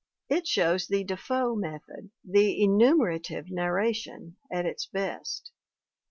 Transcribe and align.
It 0.29 0.47
shows 0.47 0.87
the 0.87 1.03
Defoe 1.03 1.53
method, 1.55 2.09
the 2.25 2.59
enumerative 2.63 3.51
narration, 3.51 4.35
at 4.51 4.65
its 4.65 4.87
best. 4.87 5.51